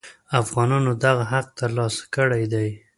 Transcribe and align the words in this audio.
افغانانو 0.41 0.91
دغه 1.03 1.23
حق 1.31 1.47
تر 1.59 1.69
لاسه 1.77 2.03
کړی 2.15 2.43
دی. 2.53 2.69